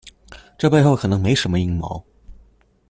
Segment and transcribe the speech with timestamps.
[0.57, 2.03] 這背後可能沒什麼陰謀